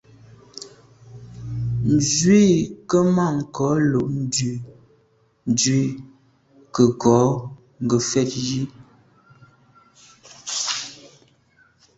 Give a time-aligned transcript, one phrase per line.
[1.93, 2.43] Nzwi
[2.87, 5.81] tswemanko’ lo’ ndu i
[6.67, 7.19] nke ngo’
[7.83, 8.61] ngefet yi.